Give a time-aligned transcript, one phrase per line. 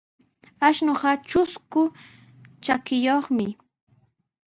[0.67, 1.81] Ashnuqa trusku
[2.63, 3.45] trakiyuqmi.